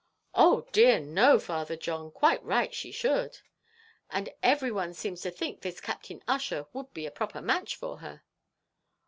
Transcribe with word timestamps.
"Oh! 0.33 0.65
dear 0.71 0.99
no, 0.99 1.37
Father 1.37 1.75
John; 1.77 2.09
quite 2.09 2.43
right 2.43 2.73
she 2.73 2.91
should." 2.91 3.37
"And 4.09 4.29
every 4.41 4.71
one 4.71 4.95
seems 4.95 5.21
to 5.21 5.29
think 5.29 5.61
this 5.61 5.79
Captain 5.79 6.23
Ussher 6.27 6.65
would 6.73 6.91
be 6.91 7.05
a 7.05 7.11
proper 7.11 7.39
match 7.39 7.75
for 7.75 7.97
her." 7.99 8.23